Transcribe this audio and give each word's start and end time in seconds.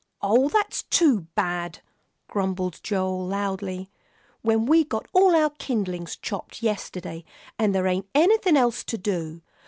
"Oh, 0.23 0.49
that's 0.49 0.81
too 0.81 1.27
bad," 1.35 1.83
grumbled 2.27 2.79
Joel, 2.81 3.23
loudly, 3.27 3.91
"when 4.41 4.65
we 4.65 4.83
got 4.83 5.05
all 5.13 5.35
our 5.35 5.51
kindlings 5.51 6.15
chopped 6.19 6.63
yesterday, 6.63 7.23
an' 7.59 7.71
there 7.73 7.85
ain't 7.85 8.09
anything 8.15 8.57
else 8.57 8.83
to 8.85 8.97
do. 8.97 9.43